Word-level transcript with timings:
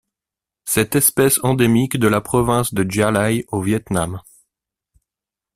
Cette 0.65 0.95
espèce 0.95 1.39
endémique 1.43 1.97
de 1.97 2.07
la 2.07 2.21
province 2.21 2.73
de 2.73 2.83
Gia 2.89 3.11
Lai 3.11 3.45
au 3.49 3.61
Viêt 3.61 3.83
Nam. 3.91 4.19